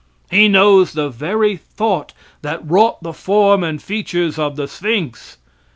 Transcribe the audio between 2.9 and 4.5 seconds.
the form and features